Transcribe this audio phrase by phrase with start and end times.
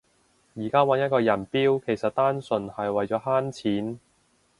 [0.55, 3.99] 而家搵一個人標其實單純係為咗慳錢